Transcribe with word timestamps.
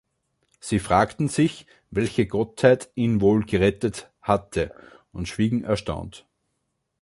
Sie 0.59 0.79
fragten 0.79 1.27
sich, 1.27 1.67
welche 1.91 2.25
Gottheit 2.25 2.89
ihn 2.95 3.21
wohl 3.21 3.43
gerettet 3.45 4.09
hatte, 4.19 4.73
und 5.11 5.27
schwiegen 5.27 5.63
erstaunt. 5.63 6.25